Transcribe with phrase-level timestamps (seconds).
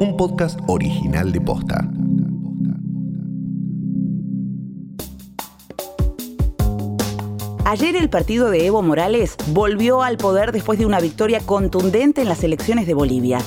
[0.00, 1.86] un podcast original de Posta.
[7.66, 12.28] Ayer el partido de Evo Morales volvió al poder después de una victoria contundente en
[12.28, 13.40] las elecciones de Bolivia.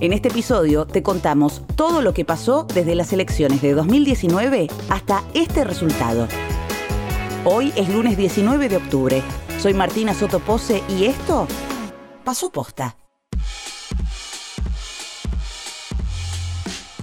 [0.00, 5.22] En este episodio te contamos todo lo que pasó desde las elecciones de 2019 hasta
[5.32, 6.26] este resultado.
[7.44, 9.22] Hoy es lunes 19 de octubre.
[9.60, 11.46] Soy Martina Sotopose y esto
[12.24, 12.99] pasó posta.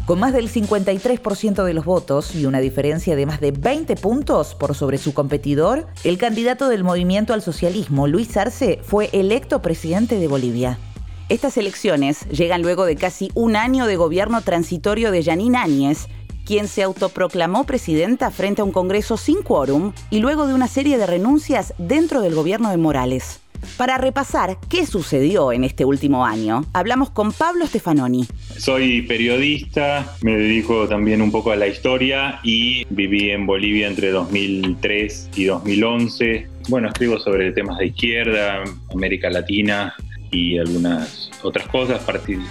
[0.08, 4.56] Con más del 53% de los votos y una diferencia de más de 20 puntos
[4.56, 10.18] por sobre su competidor, el candidato del movimiento al socialismo, Luis Arce, fue electo presidente
[10.18, 10.80] de Bolivia.
[11.28, 16.08] Estas elecciones llegan luego de casi un año de gobierno transitorio de Janine Áñez,
[16.46, 20.98] quien se autoproclamó presidenta frente a un Congreso sin quórum y luego de una serie
[20.98, 23.42] de renuncias dentro del gobierno de Morales.
[23.78, 28.26] Para repasar qué sucedió en este último año, hablamos con Pablo Stefanoni.
[28.58, 34.12] Soy periodista, me dedico también un poco a la historia y viví en Bolivia entre
[34.12, 36.48] 2003 y 2011.
[36.70, 39.96] Bueno, escribo sobre temas de izquierda, América Latina
[40.32, 42.02] y algunas otras cosas.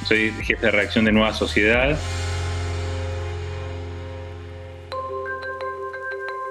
[0.06, 1.98] Soy jefe de reacción de Nueva Sociedad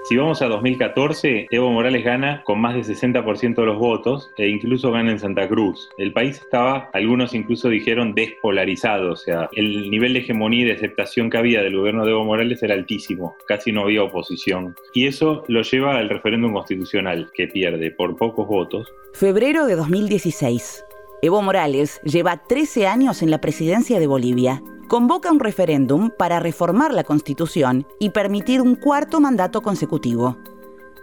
[0.07, 4.47] Si vamos a 2014, Evo Morales gana con más del 60% de los votos e
[4.47, 5.89] incluso gana en Santa Cruz.
[5.97, 10.73] El país estaba, algunos incluso dijeron, despolarizado, o sea, el nivel de hegemonía y de
[10.73, 14.75] aceptación que había del gobierno de Evo Morales era altísimo, casi no había oposición.
[14.93, 18.87] Y eso lo lleva al referéndum constitucional, que pierde por pocos votos.
[19.13, 20.85] Febrero de 2016.
[21.23, 26.93] Evo Morales lleva 13 años en la presidencia de Bolivia convoca un referéndum para reformar
[26.93, 30.37] la Constitución y permitir un cuarto mandato consecutivo.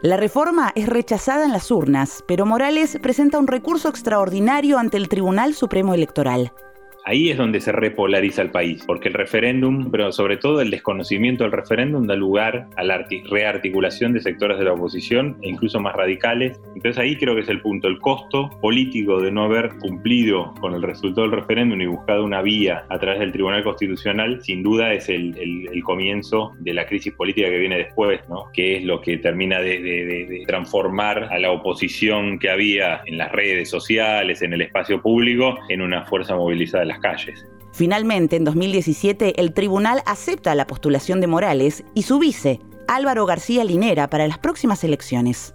[0.02, 5.08] La reforma es rechazada en las urnas, pero Morales presenta un recurso extraordinario ante el
[5.08, 6.52] Tribunal Supremo Electoral.
[7.04, 11.42] Ahí es donde se repolariza el país, porque el referéndum, pero sobre todo el desconocimiento
[11.42, 15.96] del referéndum, da lugar a la rearticulación de sectores de la oposición e incluso más
[15.96, 16.60] radicales.
[16.76, 20.74] Entonces ahí creo que es el punto, el costo político de no haber cumplido con
[20.74, 24.92] el resultado del referéndum y buscado una vía a través del Tribunal Constitucional, sin duda
[24.92, 25.32] es el,
[25.82, 28.44] comienzo de la crisis política que viene después, ¿no?
[28.52, 33.68] que es lo que termina de transformar a la oposición que había en las redes
[33.68, 37.44] sociales, en el espacio público, en una fuerza movilizada calles.
[37.72, 43.64] Finalmente, en 2017, el tribunal acepta la postulación de Morales y su vice, Álvaro García
[43.64, 45.54] Linera, para las próximas elecciones.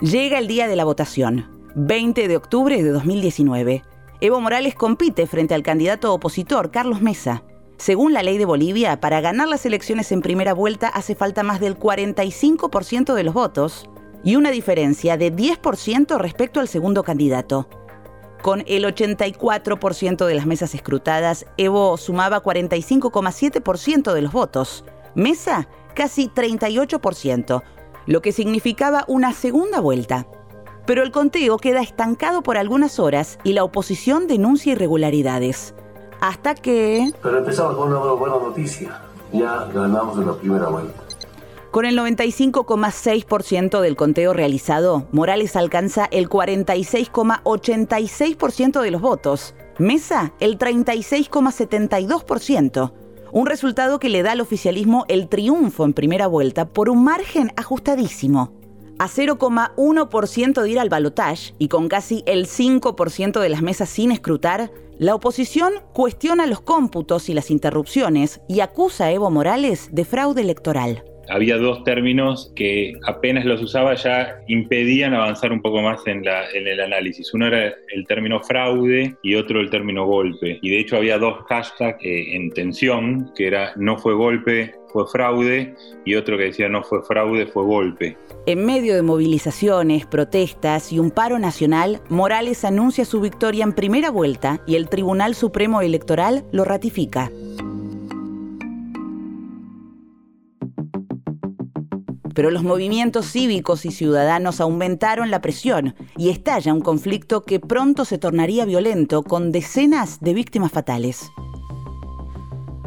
[0.00, 3.82] Llega el día de la votación, 20 de octubre de 2019.
[4.20, 7.42] Evo Morales compite frente al candidato opositor Carlos Mesa.
[7.78, 11.58] Según la ley de Bolivia, para ganar las elecciones en primera vuelta hace falta más
[11.58, 13.88] del 45% de los votos
[14.22, 17.68] y una diferencia de 10% respecto al segundo candidato.
[18.44, 24.84] Con el 84% de las mesas escrutadas, Evo sumaba 45,7% de los votos.
[25.14, 27.62] Mesa, casi 38%,
[28.04, 30.26] lo que significaba una segunda vuelta.
[30.84, 35.74] Pero el conteo queda estancado por algunas horas y la oposición denuncia irregularidades.
[36.20, 37.12] Hasta que...
[37.22, 39.00] Pero empezamos con una buena noticia.
[39.32, 41.00] Ya ganamos en la primera vuelta.
[41.74, 49.56] Con el 95,6% del conteo realizado, Morales alcanza el 46,86% de los votos.
[49.80, 52.92] Mesa, el 36,72%.
[53.32, 57.50] Un resultado que le da al oficialismo el triunfo en primera vuelta por un margen
[57.56, 58.52] ajustadísimo.
[59.00, 64.12] A 0,1% de ir al balotaje y con casi el 5% de las mesas sin
[64.12, 64.70] escrutar,
[65.00, 70.42] la oposición cuestiona los cómputos y las interrupciones y acusa a Evo Morales de fraude
[70.42, 76.24] electoral había dos términos que apenas los usaba ya impedían avanzar un poco más en,
[76.26, 77.32] el análisis.
[77.34, 80.58] Uno era el término fraude y otro el término golpe.
[80.62, 85.06] Y de hecho había dos hashtags eh, en tensión, que era no fue golpe, fue
[85.08, 85.74] fraude,
[86.04, 88.16] y otro que decía no fue fraude, fue golpe.
[88.46, 94.10] En medio de movilizaciones, protestas y un paro nacional, Morales anuncia su victoria en primera
[94.10, 97.30] vuelta y el Tribunal Supremo Electoral lo ratifica.
[102.34, 108.04] Pero los movimientos cívicos y ciudadanos aumentaron la presión y estalla un conflicto que pronto
[108.04, 111.30] se tornaría violento con decenas de víctimas fatales.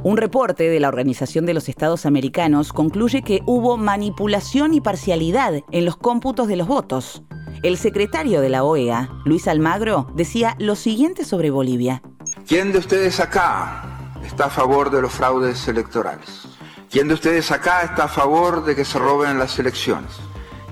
[0.03, 5.63] Un reporte de la Organización de los Estados Americanos concluye que hubo manipulación y parcialidad
[5.71, 7.23] en los cómputos de los votos.
[7.63, 12.03] El secretario de la OEA, Luis Almagro, decía lo siguiente sobre Bolivia.
[12.47, 16.46] ¿Quién de ustedes acá está a favor de los fraudes electorales?
[16.89, 20.11] ¿Quién de ustedes acá está a favor de que se roben las elecciones?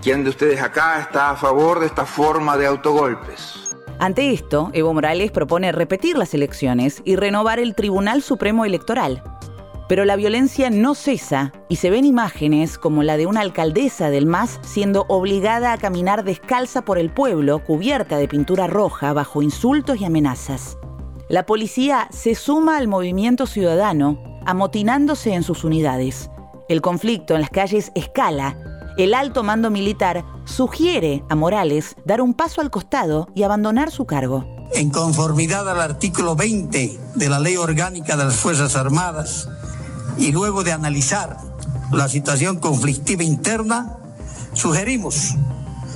[0.02, 3.76] ¿Quién de ustedes acá está a favor de esta forma de autogolpes?
[4.00, 9.24] Ante esto, Evo Morales propone repetir las elecciones y renovar el Tribunal Supremo Electoral.
[9.90, 14.26] Pero la violencia no cesa y se ven imágenes como la de una alcaldesa del
[14.26, 20.00] MAS siendo obligada a caminar descalza por el pueblo cubierta de pintura roja bajo insultos
[20.00, 20.78] y amenazas.
[21.28, 26.30] La policía se suma al movimiento ciudadano, amotinándose en sus unidades.
[26.70, 28.56] El conflicto en las calles escala
[28.98, 34.06] el alto mando militar sugiere a Morales dar un paso al costado y abandonar su
[34.06, 34.46] cargo.
[34.74, 39.50] En conformidad al artículo 20 de la Ley Orgánica de las Fuerzas Armadas
[40.18, 41.38] y luego de analizar
[41.92, 43.98] la situación conflictiva interna,
[44.54, 45.36] sugerimos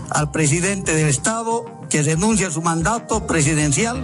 [0.10, 3.98] al presidente del Estado que renuncie a su mandato presidencial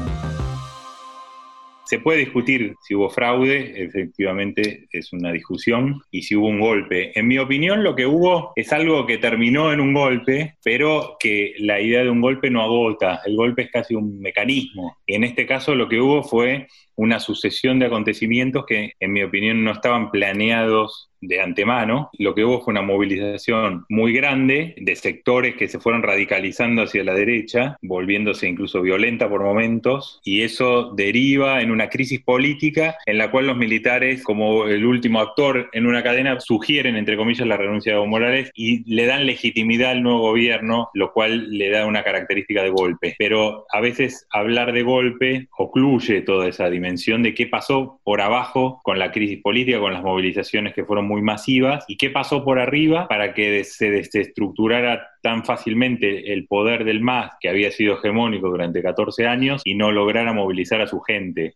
[1.95, 7.17] se puede discutir si hubo fraude, efectivamente es una discusión, y si hubo un golpe.
[7.17, 11.53] En mi opinión, lo que hubo es algo que terminó en un golpe, pero que
[11.59, 13.21] la idea de un golpe no agota.
[13.25, 14.97] El golpe es casi un mecanismo.
[15.05, 19.23] Y en este caso lo que hubo fue una sucesión de acontecimientos que, en mi
[19.23, 22.09] opinión, no estaban planeados de antemano.
[22.19, 27.03] Lo que hubo fue una movilización muy grande de sectores que se fueron radicalizando hacia
[27.03, 33.17] la derecha, volviéndose incluso violenta por momentos, y eso deriva en una crisis política en
[33.17, 37.57] la cual los militares, como el último actor en una cadena, sugieren, entre comillas, la
[37.57, 41.85] renuncia de Evo Morales y le dan legitimidad al nuevo gobierno, lo cual le da
[41.85, 43.15] una característica de golpe.
[43.17, 48.79] Pero a veces hablar de golpe ocluye toda esa dimensión de qué pasó por abajo
[48.83, 52.59] con la crisis política, con las movilizaciones que fueron muy masivas, y qué pasó por
[52.59, 58.49] arriba para que se desestructurara tan fácilmente el poder del MAS, que había sido hegemónico
[58.49, 61.55] durante 14 años, y no lograra movilizar a su gente.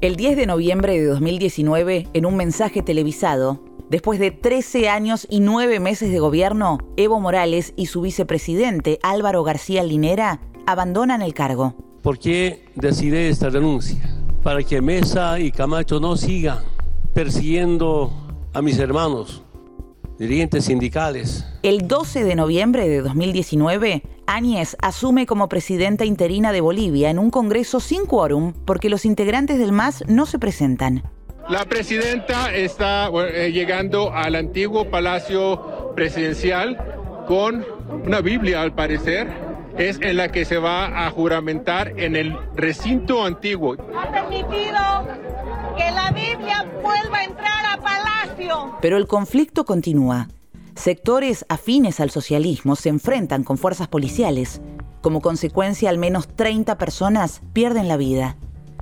[0.00, 5.40] El 10 de noviembre de 2019, en un mensaje televisado, Después de 13 años y
[5.40, 11.91] 9 meses de gobierno, Evo Morales y su vicepresidente Álvaro García Linera abandonan el cargo.
[12.02, 14.02] ¿Por qué decidí esta renuncia?
[14.42, 16.58] Para que Mesa y Camacho no sigan
[17.14, 18.12] persiguiendo
[18.52, 19.44] a mis hermanos,
[20.18, 21.46] dirigentes sindicales.
[21.62, 27.30] El 12 de noviembre de 2019, Áñez asume como presidenta interina de Bolivia en un
[27.30, 31.04] congreso sin quórum porque los integrantes del MAS no se presentan.
[31.48, 37.64] La presidenta está eh, llegando al antiguo palacio presidencial con
[38.04, 43.24] una Biblia al parecer es en la que se va a juramentar en el recinto
[43.24, 43.76] antiguo.
[43.96, 44.78] Ha permitido
[45.76, 48.76] que la Biblia vuelva a entrar a Palacio.
[48.80, 50.28] Pero el conflicto continúa.
[50.74, 54.60] Sectores afines al socialismo se enfrentan con fuerzas policiales.
[55.00, 58.36] Como consecuencia, al menos 30 personas pierden la vida.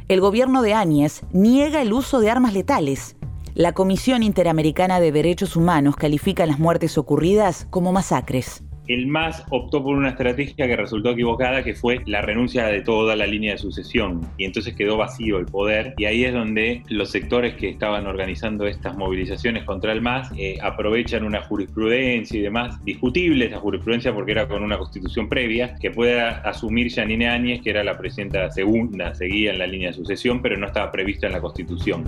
[0.08, 3.16] El gobierno de Áñez niega el uso de armas letales.
[3.54, 8.62] La Comisión Interamericana de Derechos Humanos califica las muertes ocurridas como masacres
[8.94, 13.14] el MAS optó por una estrategia que resultó equivocada, que fue la renuncia de toda
[13.14, 14.20] la línea de sucesión.
[14.37, 15.94] Y entonces quedó vacío el poder.
[15.96, 20.58] Y ahí es donde los sectores que estaban organizando estas movilizaciones contra el MAS eh,
[20.60, 25.90] aprovechan una jurisprudencia y demás, discutible esa jurisprudencia porque era con una constitución previa, que
[25.90, 30.42] pueda asumir Janine Áñez, que era la presidenta segunda, seguía en la línea de sucesión,
[30.42, 32.04] pero no estaba prevista en la constitución.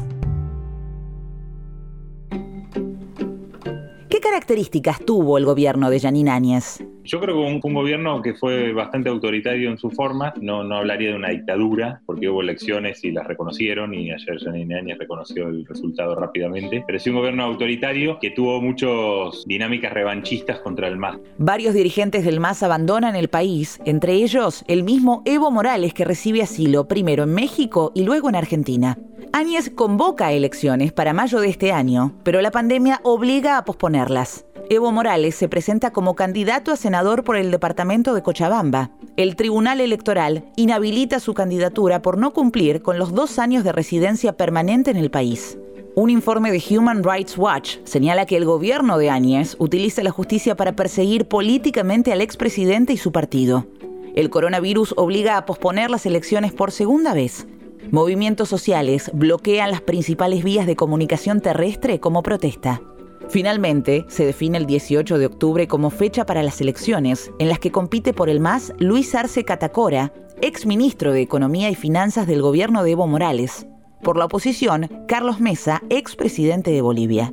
[4.22, 6.82] Características tuvo el gobierno de Yanin Áñez?
[7.04, 10.76] Yo creo que un, un, gobierno que fue bastante autoritario en su forma, no, no
[10.76, 15.48] hablaría de una dictadura, porque hubo elecciones y las reconocieron, y ayer Janine Áñez reconoció
[15.48, 20.96] el resultado rápidamente, pero sí un gobierno autoritario que tuvo muchas dinámicas revanchistas contra el
[20.96, 21.19] MAS.
[21.38, 26.43] Varios dirigentes del MAS abandonan el país, entre ellos el mismo Evo Morales que recibe
[26.43, 28.96] asilo primero en México y luego en Argentina.
[29.34, 34.44] Áñez convoca elecciones para mayo de este año, pero la pandemia obliga a posponerlas.
[34.69, 38.91] Evo Morales se presenta como candidato a senador por el departamento de Cochabamba.
[39.17, 44.34] El Tribunal Electoral inhabilita su candidatura por no cumplir con los dos años de residencia
[44.34, 45.58] permanente en el país.
[45.94, 50.56] Un informe de Human Rights Watch señala que el gobierno de Áñez utiliza la justicia
[50.56, 53.67] para perseguir políticamente al expresidente y su partido.
[54.15, 57.46] El coronavirus obliga a posponer las elecciones por segunda vez.
[57.91, 62.81] Movimientos sociales bloquean las principales vías de comunicación terrestre como protesta.
[63.29, 67.72] Finalmente, se define el 18 de octubre como fecha para las elecciones, en las que
[67.72, 72.82] compite por el MAS Luis Arce Catacora, ex ministro de Economía y Finanzas del gobierno
[72.82, 73.67] de Evo Morales.
[74.03, 77.32] Por la oposición, Carlos Mesa, ex presidente de Bolivia.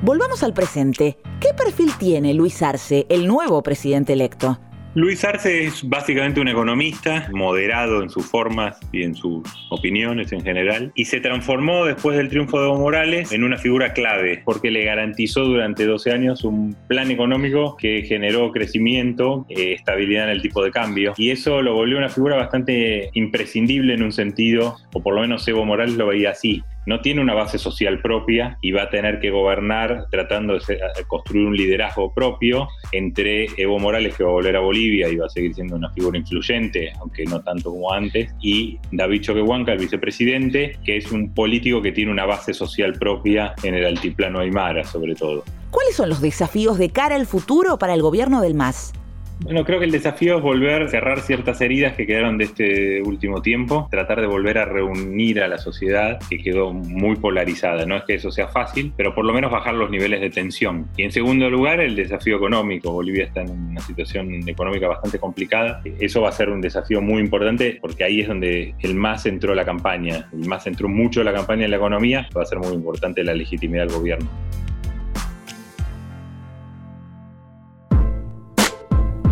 [0.00, 1.18] Volvamos al presente.
[1.40, 4.56] ¿Qué perfil tiene Luis Arce, el nuevo presidente electo?
[4.94, 10.42] Luis Arce es básicamente un economista, moderado en sus formas y en sus opiniones en
[10.42, 14.70] general, y se transformó después del triunfo de Evo Morales en una figura clave, porque
[14.70, 20.42] le garantizó durante 12 años un plan económico que generó crecimiento, eh, estabilidad en el
[20.42, 25.02] tipo de cambio, y eso lo volvió una figura bastante imprescindible en un sentido, o
[25.02, 28.72] por lo menos Evo Morales lo veía así no tiene una base social propia y
[28.72, 34.24] va a tener que gobernar tratando de construir un liderazgo propio entre Evo Morales, que
[34.24, 37.42] va a volver a Bolivia y va a seguir siendo una figura influyente, aunque no
[37.42, 42.24] tanto como antes, y David Choquehuanca, el vicepresidente, que es un político que tiene una
[42.24, 45.44] base social propia en el altiplano Aymara, sobre todo.
[45.70, 48.94] ¿Cuáles son los desafíos de cara al futuro para el gobierno del MAS?
[49.40, 53.02] Bueno, creo que el desafío es volver a cerrar ciertas heridas que quedaron de este
[53.02, 57.86] último tiempo, tratar de volver a reunir a la sociedad que quedó muy polarizada.
[57.86, 60.88] No es que eso sea fácil, pero por lo menos bajar los niveles de tensión.
[60.96, 62.90] Y en segundo lugar, el desafío económico.
[62.90, 65.82] Bolivia está en una situación económica bastante complicada.
[66.00, 69.54] Eso va a ser un desafío muy importante porque ahí es donde el MAS entró
[69.54, 70.28] la campaña.
[70.32, 72.28] El MAS entró mucho la campaña en la economía.
[72.36, 74.28] Va a ser muy importante la legitimidad del gobierno.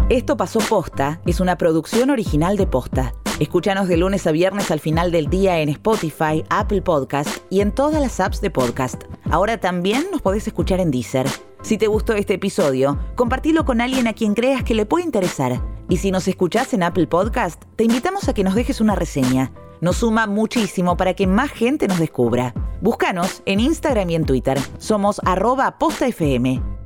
[0.08, 3.12] Esto pasó posta es una producción original de posta.
[3.40, 7.72] Escúchanos de lunes a viernes al final del día en Spotify, Apple Podcast y en
[7.72, 9.02] todas las apps de podcast.
[9.32, 11.26] Ahora también nos podés escuchar en Deezer.
[11.60, 15.60] Si te gustó este episodio, compartilo con alguien a quien creas que le puede interesar.
[15.88, 19.50] Y si nos escuchás en Apple Podcast, te invitamos a que nos dejes una reseña.
[19.80, 22.54] Nos suma muchísimo para que más gente nos descubra.
[22.80, 24.56] Búscanos en Instagram y en Twitter.
[24.78, 26.85] Somos arroba postafm.